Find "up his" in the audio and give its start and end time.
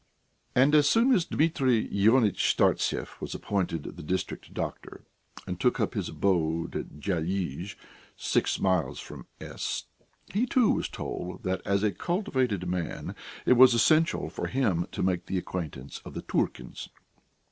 5.79-6.09